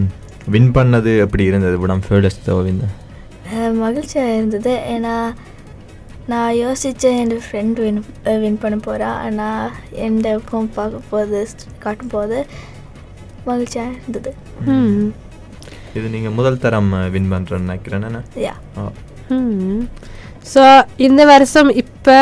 வின் 0.56 0.74
பண்ணது 0.80 1.14
எப்படி 1.26 1.44
இருந்தது? 1.52 1.78
ஃபேர்டஸ்ட் 2.08 2.52
மகிழ்ச்சியாக 3.84 4.36
இருந்தது. 4.40 4.74
ஏன்னா 4.96 5.14
நான் 6.32 6.58
யோசித்தேன் 6.64 7.20
என் 7.22 7.32
ஃப்ரெண்ட் 7.46 7.80
வின் 7.84 8.02
வின் 8.44 8.60
பண்ண 8.64 8.76
போகிறா 8.88 9.10
ஆனால் 9.26 9.70
எந்த 10.08 10.28
ஃபோன் 10.48 10.68
பார்க்க 10.76 11.10
போது 11.12 11.40
காட்டும் 11.84 12.14
போது 12.16 12.38
மகிழ்ச்சியாக 13.48 13.96
இருந்தது. 13.98 14.32
இது 15.98 16.08
நீங்கள் 16.16 16.36
முதல் 16.40 16.62
தரம் 16.66 16.92
வின் 17.14 17.32
பண்ணுறேன்னு 17.34 17.68
நினைக்கிறேன்? 17.68 18.20
யா 18.46 18.56
ஸோ 20.52 20.62
இந்த 21.08 21.22
வருஷம் 21.32 21.70
இப்போ 21.84 22.18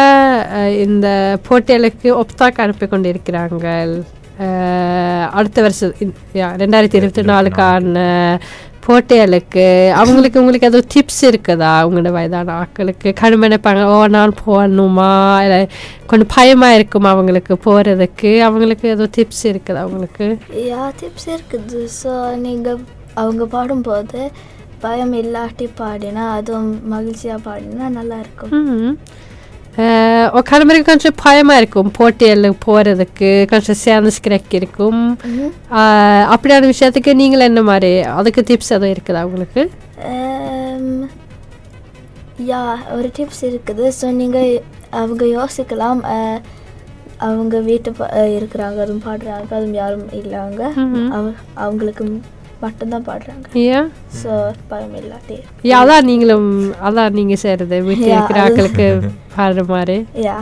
இந்த 0.85 1.07
போட்டிகளுக்கு 1.47 2.09
ஒப்தாக் 2.21 2.63
அனுப்பி 2.63 2.85
கொண்டிருக்கிறாங்க 2.93 3.67
அடுத்த 5.37 5.57
வருஷம் 5.65 5.93
ரெண்டாயிரத்தி 6.63 6.99
இருபத்தி 6.99 7.23
நாலுக்கான 7.33 8.01
போட்டிகளுக்கு 8.87 9.65
அவங்களுக்கு 10.01 10.41
உங்களுக்கு 10.41 10.67
எதுவும் 10.69 10.89
டிப்ஸ் 10.93 11.21
இருக்குதா? 11.29 11.71
உங்களோட 11.87 12.11
வயதான 12.17 12.55
ஆட்களுக்கு 12.61 13.11
கடுமை 13.21 13.47
நினைப்பாங்க 13.47 13.83
ஓ 13.93 13.95
நான் 14.15 14.33
போகணுமா 14.43 15.09
இல்லை 15.45 15.59
கொஞ்சம் 16.11 16.31
பயமாக 16.35 16.77
இருக்குமா 16.79 17.11
அவங்களுக்கு 17.15 17.55
போகிறதுக்கு 17.67 18.31
அவங்களுக்கு 18.49 18.87
எதுவும் 18.95 19.15
டிப்ஸ் 19.17 19.45
இருக்குதா 19.53 19.83
அவங்களுக்கு 19.85 20.27
யா 20.71 20.83
டிப்ஸ் 21.01 21.29
இருக்குது. 21.37 21.81
ஸோ 22.01 22.13
நீங்கள் 22.45 22.85
அவங்க 23.23 23.43
பாடும்போது 23.55 24.21
பயம் 24.81 25.13
இல்லாட்டி 25.21 25.67
பாடினா 25.79 26.23
அதுவும் 26.37 26.73
மகிழ்ச்சியாக 26.91 27.45
பாடினா 27.47 27.85
நல்லா 27.99 28.17
இருக்கும். 28.25 28.51
Eh, 29.77 30.27
och 30.29 30.45
Kalmar 30.45 30.83
kanske 30.83 31.09
பயமாக 31.17 31.57
இருக்கும் 31.57 31.89
போட்டியில் 31.91 32.47
போகிறதுக்கு 32.65 33.29
kanske 33.51 33.73
சேர்ந்து 33.77 34.11
skräck 34.11 34.47
இருக்கும் 34.51 35.01
அப்படியான 36.29 36.69
விஷயத்துக்கு 36.71 37.13
நீங்கள் 37.13 37.45
என்ன 37.47 37.61
மாதிரி 37.63 37.91
அதுக்கு 38.13 38.41
டிப்ஸ் 38.41 38.71
எதுவும் 38.71 38.93
இருக்குதா 38.93 39.21
உங்களுக்கு 39.23 39.63
ja, 42.47 42.61
ஒரு 42.95 43.07
டிப்ஸ் 43.17 43.43
இருக்குது 43.43 43.85
ஸோ 43.99 44.07
நீங்கள் 44.13 44.49
அவங்க 44.93 45.23
யோசிக்கலாம் 45.31 46.01
அவங்க 47.27 47.59
வீட்டு 47.61 47.89
இருக்கிறாங்க 48.35 48.77
அதுவும் 48.83 49.05
பாடுறாங்க 49.05 49.49
அதுவும் 49.51 49.73
யாரும் 49.73 50.09
இல்லைங்க 50.13 50.63
ம்ஹும். 50.77 51.07
அவ 51.11 51.23
அவங்களுக்கு 51.57 52.03
மட்டும்தான் 52.63 53.05
பாடுறாங்க. 53.09 53.45
ஏன் 53.75 53.89
ஸோ 54.21 54.31
பயம் 54.71 54.95
இல்லாட்டி. 55.01 55.37
அதான் 55.79 56.07
நீங்களும் 56.09 56.49
அதான் 56.87 57.15
நீங்கள் 57.19 57.41
செய்கிறது 57.43 57.77
வீட்டில் 57.89 58.09
Yeah, 58.09 58.17
இருக்கிற 58.17 58.41
ஆட்களுக்கு 58.45 58.87
பாடுற 59.37 59.63
மாதிரி. 59.73 59.97
யா 60.27 60.37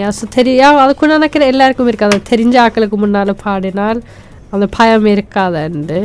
யா 0.00 0.08
ஸோ 0.18 0.24
தெரியா 0.36 0.68
அதுக்கு 0.84 1.14
நினைக்கிற 1.14 1.44
எல்லாருக்கும் 1.52 1.90
இருக்காது. 1.92 2.16
தெரிஞ்ச 2.30 2.56
ஆட்களுக்கு 2.64 2.96
முன்னால் 3.02 3.40
பாடினால் 3.44 4.00
அந்த 4.54 4.66
பயம் 4.76 5.06
இருக்காதுண்டு. 5.14 5.98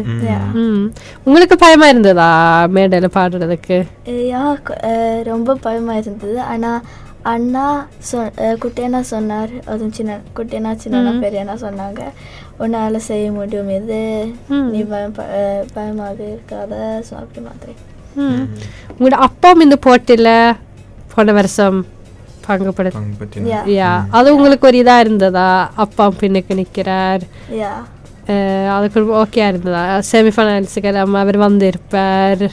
உங்களுக்கு 1.26 1.56
பயமா 1.64 1.88
இருந்ததா 1.92 2.30
மேடையில் 2.76 3.16
பாடுறதுக்கு? 3.18 3.78
யா 4.34 4.44
ரொம்ப 5.32 5.56
பயமாக 5.68 6.02
இருந்தது. 6.04 6.38
ஆனால் 6.54 6.82
அண்ணா 7.32 7.66
சொ 8.10 8.20
குட்டியண்ணா 8.62 9.02
சொன்னார். 9.14 9.52
அதுவும் 9.72 9.96
சின்ன 9.98 10.12
குட்டியண்ணா 10.38 10.72
சின்ன 10.84 11.12
பெரியண்ணா 11.24 11.56
சொன்னாங்க. 11.66 12.02
உன்னால் 12.62 13.06
செய்ய 13.06 13.28
முடியும் 13.32 13.72
இது 13.72 14.00
ம். 14.50 14.68
நீ 14.72 14.82
பயம் 14.90 15.16
பயமாக 15.74 16.20
இருக்காத 16.28 16.74
ஸோ 17.08 17.14
அப்படி 17.22 17.42
மாதிரி 17.48 17.74
உங்களோட 18.94 19.18
அப்பாவும் 19.26 19.66
இந்த 19.66 19.78
போட்டியில் 19.84 20.34
போன 21.12 21.34
வருஷம் 21.34 21.80
பங்குபடுத்த 22.46 23.62
யா. 23.74 23.90
அது 24.12 24.28
உங்களுக்கு 24.36 24.68
ஒரு 24.70 24.78
இதாக 24.82 25.04
இருந்ததா? 25.04 25.50
அப்பா 25.76 26.06
பின்னுக்கு 26.22 26.54
நிற்கிறார் 26.56 27.24
யா. 27.60 27.74
அதுக்கு 28.74 29.00
ஓகே 29.22 29.44
இருந்ததா? 29.48 29.82
செமிஃபைனல்ஸுக்கு 30.10 30.90
எல்லாம் 30.92 31.16
அவர் 31.16 31.38
வந்திருப்பார். 31.38 32.44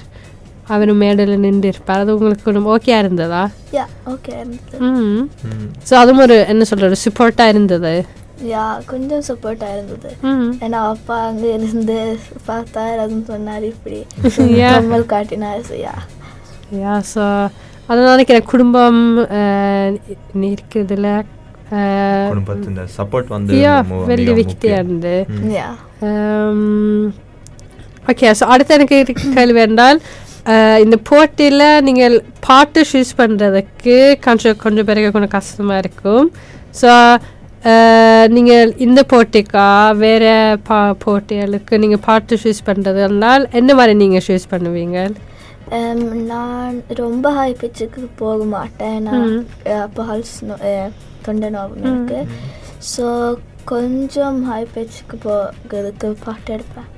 அவர் 0.66 0.90
மேடையில் 0.94 1.42
நின்று 1.42 1.68
இருப்பார் 1.68 2.00
அது 2.00 2.14
உங்களுக்கு 2.14 2.64
ஓகே 2.74 2.94
இருந்ததா? 2.98 3.42
யா 3.72 3.84
ஓகே 4.06 4.32
இருந்தது. 4.40 4.78
ம். 4.86 5.22
ம். 5.48 5.68
ஸோ 5.88 5.94
அதுவும் 5.94 6.24
ஒரு 6.24 6.36
என்ன 6.48 6.64
சொல்கிறது 6.64 6.98
சப்போர்ட்டாக 7.04 7.48
இருந்தது. 7.48 7.92
யா 8.52 8.64
கொஞ்சம் 8.90 9.24
சப்போர்ட்டாக 9.28 9.76
இருந்தது. 9.76 10.10
ஏன்னா 10.64 10.80
அப்பா 10.92 11.16
அங்கே 11.28 11.48
இருந்து 11.56 11.96
பார்த்தார் 12.48 13.00
அதுவும் 13.04 13.30
சொன்னார் 13.32 13.64
இப்படி. 13.72 13.98
கம்மல் 14.74 15.10
காட்டினார் 15.14 15.72
யா. 15.86 15.94
யா 16.82 16.94
ஸோ 17.14 17.24
அதை 17.90 17.98
நினைக்கிறேன் 18.12 18.48
குடும்பம் 18.52 19.02
இருக்கிறதுல 20.52 21.08
குடும்பத்தின் 22.30 22.78
சப்போர்ட் 22.98 23.34
வந்து 23.36 23.58
வெள்ளி 24.10 24.32
முக்கியம். 24.38 24.78
இருந்து 24.78 25.14
யா. 25.58 25.68
ஓகே 28.12 28.28
ஸோ 28.40 28.46
அடுத்து 28.54 28.76
எனக்கு 28.78 28.98
கேள்வி 29.38 29.60
என்றால் 29.66 30.00
இந்த 30.84 30.96
போட்டியில் 31.08 31.66
நீங்கள் 31.88 32.14
பாட்டு 32.46 32.82
சூஸ் 32.90 33.10
பண்ணுறதுக்கு 33.18 33.96
கொஞ்சம் 34.26 34.60
கொஞ்சம் 34.62 34.86
பேருக்கு 34.88 35.16
கொஞ்சம் 35.16 35.34
கஷ்டமாக 35.38 35.82
இருக்கும். 35.84 36.28
ஸோ 36.80 36.92
நீங்கள் 38.34 38.72
இந்த 38.86 39.00
போட்டிக்கா 39.12 39.66
வேறு 40.02 40.32
பா 40.68 40.78
போட்டிகளுக்கு 41.04 41.80
நீங்கள் 41.82 42.02
பாட்டு 42.06 42.38
சூஸ் 42.42 42.60
பண்ணுறது 42.68 43.00
இருந்தால் 43.06 43.44
என்ன 43.60 43.74
மாதிரி 43.78 43.94
நீங்கள் 44.02 44.24
சூஸ் 44.28 44.46
பண்ணுவீங்க? 44.52 44.98
நான் 46.30 46.76
ரொம்ப 47.02 47.32
ஹை 47.38 47.50
பிச்சுக்கு 47.62 48.02
போக 48.22 48.44
மாட்டேன். 48.56 48.98
நான். 49.08 49.34
அப்போ 49.86 50.04
ஹல்ஸ் 50.10 50.36
தொண்டை 51.26 51.48
நோவு 51.56 51.74
இருக்கு 51.84 52.20
ஸோ 52.92 53.06
கொஞ்சம் 53.72 54.38
ஹை 54.50 54.62
பிச்சுக்கு 54.76 55.16
போகிறதுக்கு 55.26 56.10
பாட்டு 56.26 56.48
எடுப்பேன். 56.56 56.88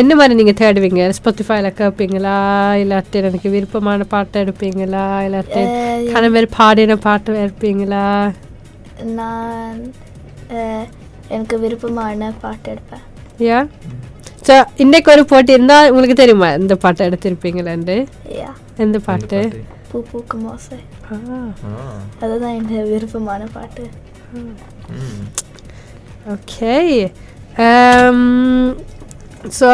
என்ன 0.00 0.12
மாதிரி 0.18 0.34
நீங்கள் 0.38 0.58
தேடுவீங்க? 0.60 1.02
ஸ்பாட்டிஃபைல 1.18 1.68
கேட்பீங்களா? 1.80 2.38
இல்லாட்டி 2.82 3.16
எனக்கு 3.22 3.48
விருப்பமான 3.56 4.06
பாட்டை 4.14 4.36
எடுப்பீங்களா? 4.44 5.04
இல்லாட்டி 5.26 5.62
கணவர் 6.14 6.48
பாடின 6.58 6.96
பாட்டு 7.06 7.38
எடுப்பீங்களா 7.44 8.06
நான் 9.14 9.78
எனக்கு 11.28 11.58
விருப்பமான 11.58 12.32
பாட்டு 12.40 12.70
எடுப்பேன். 12.70 13.04
யா 13.40 13.58
ஸோ 14.46 14.54
இன்னைக்கு 14.76 15.10
ஒரு 15.10 15.24
போட்டி 15.24 15.52
இருந்தால் 15.52 15.90
உங்களுக்கு 15.90 16.14
தெரியுமா 16.14 16.52
இந்த 16.54 16.74
பாட்டை 16.76 17.06
எடுத்திருப்பீங்களாண்டு 17.06 17.96
யா 18.36 18.50
எந்த 18.76 18.98
பாட்டு? 18.98 19.38
பூ 19.90 20.02
பூக்கும் 20.10 20.44
ஓசை 20.46 20.78
ஆ. 21.10 21.16
ஆ. 21.68 21.72
அதுதான் 22.20 22.54
என் 22.54 22.90
விருப்பமான 22.90 23.44
பாட்டு. 23.52 23.84
ஓகே 26.32 26.74
ஸோ 29.50 29.68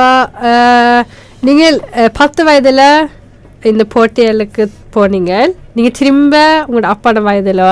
நீங்கள் 1.41 1.77
அஹ், 1.95 2.13
பத்து 2.13 2.45
வயதில் 2.45 2.85
இந்த 3.71 3.85
போட்டிகளுக்கு 3.95 4.63
போனீங்க. 4.95 5.33
நீங்கள் 5.77 5.95
திரும்ப 5.99 6.37
உங்களோட 6.65 6.87
அப்பாட 6.95 7.21
வயதில் 7.27 7.63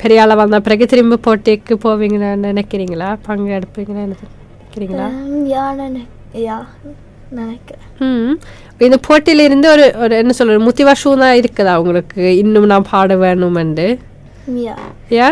பெரிய 0.00 0.22
ஆளாக 0.22 0.38
வந்த 0.40 0.58
பிறகு 0.66 0.84
திரும்ப 0.92 1.18
போட்டிக்கு 1.26 1.74
போவீங்கன்னு 1.84 2.30
நினைக்கிறீங்களா? 2.50 3.08
பங்கு 3.26 3.50
எடுப்பீங்கன்னு 3.58 4.04
நினைக்கிறீங்களா? 4.06 5.08
யா 5.54 5.64
நினை 5.80 6.02
யா 6.46 6.58
நினைக்கிறேன். 7.38 7.84
இந்த 8.86 8.98
போட்டியில 9.08 9.44
இருந்து 9.48 9.68
ஒரு 9.74 9.86
ஒரு 10.04 10.14
என்ன 10.22 10.34
சொல்ற 10.38 10.56
மோட்டிவேஷன் 10.68 11.24
தான் 11.24 11.38
இருக்குதா 11.40 11.74
உங்களுக்கு? 11.82 12.22
இன்னும் 12.42 12.70
நான் 12.72 12.90
பாட 12.92 13.14
வேணுமெண்டு. 13.24 13.86
யா. 15.18 15.28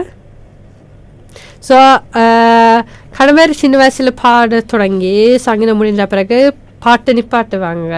ஸோ 1.68 1.76
கடமையர் 3.18 3.60
சின்ன 3.62 3.74
வயசில் 3.80 4.18
பாட 4.22 4.60
தொடங்கி 4.72 5.16
சங்கீதம் 5.44 5.78
முடிஞ்ச 5.80 6.04
பிறகு 6.14 6.38
பாட்டு 6.84 7.10
நிப்பாட்டுவாங்க 7.18 7.94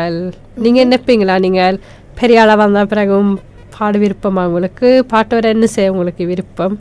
நீங்கள் 0.65 0.87
நினைப்பீங்களா 0.87 1.37
நீங்கள் 1.47 1.81
பெரிய 2.21 2.43
ஆளாக 2.43 2.59
வந்த 2.63 2.83
பிறகும் 2.93 3.31
பாட 3.77 3.97
விருப்பமா 4.03 4.43
உங்களுக்கு? 4.49 4.89
பாட்டு 5.13 5.33
வர 5.37 5.49
என்ன 5.55 5.67
செய்ய 5.73 5.93
உங்களுக்கு 5.95 6.25
விருப்பம்? 6.31 6.77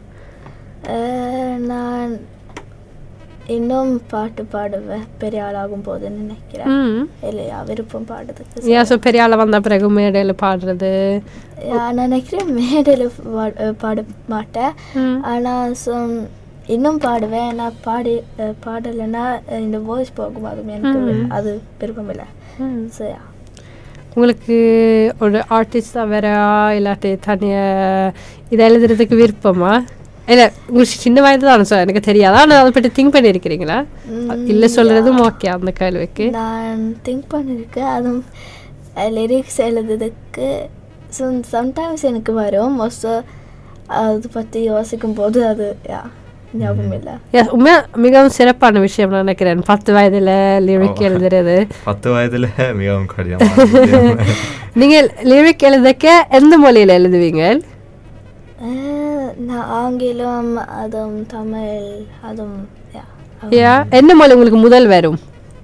நான் 1.71 2.13
இன்னும் 3.55 3.91
பாட்டு 4.11 4.43
பாடுவேன். 4.53 5.03
பெரிய 5.21 5.41
ஆளாகும் 5.47 5.83
போது 5.87 6.05
நினைக்கிறேன். 6.19 6.69
இல்லையா? 7.29 7.57
விருப்பம் 7.69 8.07
பாடுறதுக்கு 8.11 8.71
ஏன் 8.75 8.87
ஸோ 8.91 8.95
பெரிய 9.07 9.23
ஆளாக 9.25 9.41
வந்த 9.43 9.59
பிறகு 9.65 9.89
மேடையில் 9.97 10.41
பாடுறது? 10.45 10.91
நான் 11.73 12.01
நினைக்கிறேன் 12.03 12.49
மேடையில் 12.61 13.05
பாட 13.83 13.97
மாட்டேன். 14.33 14.73
ஆனால் 15.33 15.75
இன்னும் 16.73 16.99
பாடுவேன். 17.05 17.51
நான் 17.59 17.75
பாடி 17.87 18.13
பாடலைன்னா 18.65 19.23
இந்த 19.65 19.77
வாய்ஸ் 19.89 20.17
போகும் 20.19 20.47
அது 20.51 20.61
எனக்கு 20.77 21.01
அது 21.37 21.49
விருப்பம் 21.81 22.11
இல்லை 22.13 22.27
ம். 22.65 22.81
ஸோ 22.97 23.03
யா 23.11 23.21
உங்களுக்கு 24.11 24.57
ஒரு 25.23 25.37
ஆர்டிஸ்டாக 25.57 26.11
வேற 26.13 26.27
இல்லாட்டி 26.77 27.09
தனியாக 27.27 28.13
இதை 28.53 28.61
எழுதுறதுக்கு 28.69 29.15
விருப்பமா? 29.21 29.73
இல்லை 30.33 30.45
உங்களுக்கு 30.69 30.97
சின்ன 31.05 31.17
வயது 31.25 31.45
தான் 31.49 31.69
சார் 31.71 31.83
எனக்கு 31.85 32.07
தெரியாதா. 32.09 32.39
ஆனால் 32.43 32.61
அதை 32.61 32.71
பற்றி 32.77 32.91
திங்க் 32.97 33.15
பண்ணியிருக்கிறீங்களா 33.15 33.77
இல்லை 34.51 34.69
சொல்கிறதும் 34.77 35.21
ஓகே 35.27 35.49
அந்த 35.55 35.73
கேள்விக்கு? 35.81 36.27
நான் 36.39 36.81
திங்க் 37.07 37.27
பண்ணியிருக்கேன் 37.35 37.91
அதுவும் 37.95 38.23
லிரிக்ஸ் 39.17 39.59
எழுதுறதுக்கு 39.67 40.47
சம்டைம்ஸ் 41.55 42.09
எனக்கு 42.11 42.33
வரும். 42.43 42.75
மோஸ்ட்டாக 42.81 43.23
அதை 44.03 44.29
பற்றி 44.37 44.61
யோசிக்கும் 44.73 45.17
போது 45.19 45.39
அது 45.51 45.67
யா 45.93 46.03
ஞாபகம் 46.59 46.91
இல்லை. 46.91 47.13
உண்மையா 47.49 47.85
மிகவும் 47.95 48.29
சிறப்பான 48.29 48.79
விஷயம் 48.79 49.09
நான் 49.09 49.19
நினைக்கிறேன். 49.19 49.61
பத்து 49.65 49.93
வயதில் 49.93 50.31
லிரிக். 50.67 51.03
எழுதுறது. 51.07 51.55
பத்து 51.83 52.11
வயதுல 52.11 52.47
மிகவும் 52.73 53.05
விஷயம். 53.05 53.41
நீங்கள் 54.73 55.09
லிரிக் 55.23 55.65
எழுதக்க 55.69 56.05
எந்த 56.29 56.57
மொழியில் 56.57 56.95
எழுதுவீங்க? 56.97 57.43
நான் 59.37 59.67
ஆங்கிலம் 59.79 60.51
அதுவும் 60.67 61.25
தமிழ் 61.25 61.87
அதுவும் 62.21 62.69
யா 62.93 63.03
யா 63.49 63.73
என்ன 63.89 64.15
மொழி 64.15 64.33
உங்களுக்கு 64.33 64.59
முதல் 64.59 64.87
வரும்? 64.87 65.19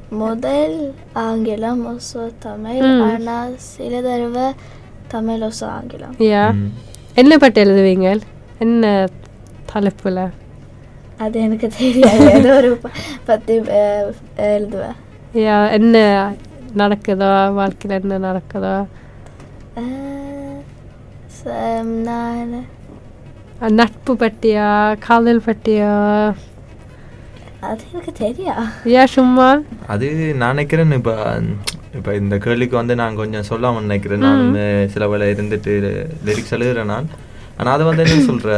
முதல் 0.10 0.78
ஆங்கிலம் 1.14 1.82
ஒசோ 1.88 2.24
தமிழ். 2.40 2.82
ஆனால் 3.02 3.54
சில 3.58 4.02
தடவை 4.02 4.48
தமிழ் 5.08 5.42
ஒசோ 5.42 5.66
ஆங்கிலம். 5.78 6.16
யா. 6.20 6.44
என்ன 7.16 7.38
பட்டு 7.38 7.64
எழுதுவீங்க? 7.64 8.08
என்ன 8.60 9.08
தலைப்பில்? 9.74 10.22
அது 11.22 11.38
எனக்கு 11.42 11.68
தெரியாது 11.78 12.26
ஏதோ 12.34 12.52
ஒரு 12.56 12.70
பத்தி 13.26 13.56
எழுதுவேன் 14.50 14.98
யா 15.42 15.58
என்ன 15.72 15.98
நடக்குதோ 16.76 17.32
வாழ்க்கையில் 17.56 17.98
என்ன 17.98 18.20
நடக்குதோ 18.28 18.76
நான் 22.06 22.54
நட்பு 23.78 24.14
பற்றியா 24.16 24.68
காதல் 25.00 25.46
பற்றியா 25.46 25.92
அது 27.64 27.82
எனக்கு 27.92 28.12
தெரியா 28.20 28.56
ஏன் 28.94 29.14
சும்மா 29.16 29.50
அது 29.88 30.08
நான் 30.34 30.54
நினைக்கிறேன் 30.54 30.94
இப்போ 30.94 31.16
இப்போ 31.98 32.12
இந்த 32.14 32.36
கேள்விக்கு 32.38 32.76
வந்து 32.76 32.96
நான் 32.96 33.20
கொஞ்சம் 33.20 33.48
சொல்லாம 33.50 33.82
நினைக்கிறேன் 33.82 34.26
நான் 34.26 34.56
சில 34.94 35.08
வேளை 35.08 35.28
இருந்துட்டு 35.34 35.74
லிரிக்ஸ் 36.26 36.56
எழுதுறேன் 36.58 36.92
நான் 36.94 37.10
ஆனால் 37.58 37.74
அதை 37.74 37.86
வந்து 37.86 38.06
என்ன 38.06 38.24
சொல்ற 38.30 38.52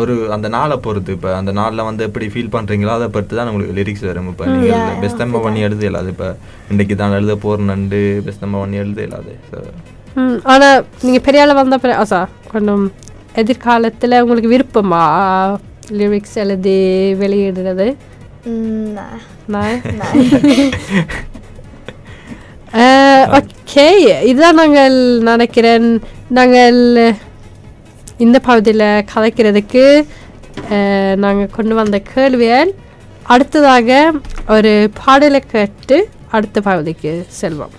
ஒரு 0.00 0.14
அந்த 0.34 0.46
நாளை 0.54 0.76
பொறுத்து 0.84 1.14
இப்போ 1.16 1.30
அந்த 1.40 1.52
நாளில் 1.58 1.86
வந்து 1.88 2.02
எப்படி 2.08 2.26
ஃபீல் 2.32 2.54
பண்ணுறீங்களோ 2.54 2.92
அதை 2.96 3.06
பொறுத்து 3.14 3.38
தான் 3.38 3.50
உங்களுக்கு 3.50 3.76
லிரிக்ஸ் 3.78 4.06
வரும். 4.08 4.28
இப்போ 4.32 4.44
நீங்கள் 4.52 4.70
yeah, 4.72 4.88
பெஸ்தம்ப 5.04 5.42
பண்ணி 5.44 5.60
எழுத 5.66 5.82
இயலாது. 5.86 6.08
இப்போ 6.14 6.28
இன்றைக்கு 6.72 6.94
தான் 7.02 7.16
எழுத 7.18 7.34
போகிறேன்னு 7.44 8.00
பெஸ்தம்ப 8.28 8.54
பண்ணி 8.62 8.76
எழுத 8.84 8.98
இயலாது. 9.04 9.34
ஸோ 9.50 9.58
ம், 10.22 10.38
ஆனா 10.52 10.68
நீங்க 11.04 11.20
பெரிய 11.26 11.44
ஆளா 11.44 11.54
வந்த 11.60 11.76
பிறகு 11.82 12.00
அசா 12.04 12.20
கொஞ்சம் 12.52 12.84
எதிர்காலத்துல 13.42 14.20
உங்களுக்கு 14.24 14.52
விருப்பமா 14.54 15.04
லிரிக்ஸ் 16.00 16.36
எழுதி 16.44 16.78
வெளியிடுறது. 17.22 17.86
ஓகே 23.38 23.86
இதுதான் 24.30 24.60
நாங்கள் 24.60 24.96
நினைக்கிறேன். 25.30 25.88
நாங்கள் 26.38 26.78
இந்த 28.18 28.38
பகுதியில் 28.38 29.04
கதைக்கிறதுக்கு 29.14 30.06
நாங்கள் 31.16 31.54
கொண்டு 31.56 31.74
வந்த 31.74 31.98
கேள்விகள் 31.98 32.74
அடுத்ததாக 33.22 34.12
ஒரு 34.48 34.90
பாடலை 35.04 35.40
கேட்டு 35.40 36.08
அடுத்த 36.30 36.60
பகுதிக்கு 36.60 37.26
செல்வோம். 37.40 37.74